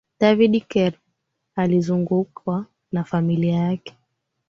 [0.19, 0.97] david kirbu
[1.55, 3.95] aliizungukwa na familia yake